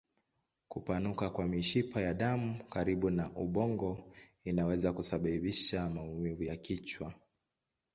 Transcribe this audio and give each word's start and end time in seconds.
Kupanuka 0.67 1.29
kwa 1.29 1.47
mishipa 1.47 2.01
ya 2.01 2.13
damu 2.13 2.63
karibu 2.69 3.09
na 3.09 3.29
ubongo 3.35 4.13
inaweza 4.43 4.93
kusababisha 4.93 5.89
maumivu 5.89 6.43
ya 6.43 6.55
kichwa. 6.55 7.13